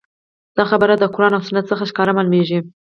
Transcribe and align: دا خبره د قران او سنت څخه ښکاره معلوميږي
دا 0.57 0.63
خبره 0.71 0.93
د 0.97 1.03
قران 1.15 1.31
او 1.37 1.43
سنت 1.47 1.65
څخه 1.71 1.83
ښکاره 1.89 2.11
معلوميږي 2.17 2.59